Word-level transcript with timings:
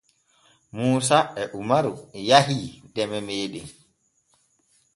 Muusa 0.75 1.19
e 1.41 1.43
umaru 1.61 1.93
yahii 2.29 2.67
deme 2.93 3.19
meeɗen. 3.27 3.67